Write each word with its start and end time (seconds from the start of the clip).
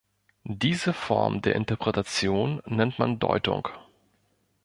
Diese 0.49 0.93
Form 0.93 1.43
der 1.43 1.53
Interpretation 1.55 2.59
nennt 2.65 2.97
man 2.97 3.19
Deutung. 3.19 3.67